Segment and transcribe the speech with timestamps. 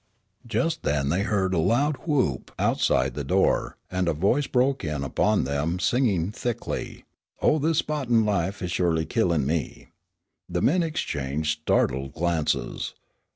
[0.47, 5.03] Just then they heard a loud whoop outside the door, and a voice broke in
[5.03, 7.05] upon them singing thickly,
[7.39, 9.89] "Oh, this spo'tin' life is surely killin' me."
[10.49, 12.95] The men exchanged startled glances.